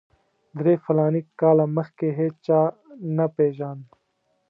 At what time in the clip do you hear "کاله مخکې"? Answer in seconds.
1.39-2.07